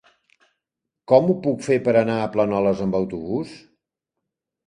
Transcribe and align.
Com 1.11 1.27
ho 1.27 1.33
puc 1.43 1.59
fer 1.67 1.77
per 1.87 1.93
anar 2.01 2.17
a 2.21 2.31
Planoles 2.37 2.81
amb 2.87 2.99
autobús? 3.01 3.55